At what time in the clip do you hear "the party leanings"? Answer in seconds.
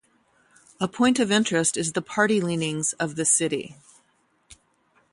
1.93-2.93